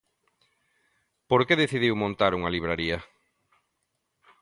[1.29, 2.97] Por que decidiu montar unha libraría?